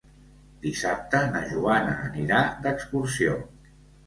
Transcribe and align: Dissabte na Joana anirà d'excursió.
Dissabte 0.61 1.19
na 1.35 1.41
Joana 1.51 1.93
anirà 2.07 2.41
d'excursió. 2.65 3.39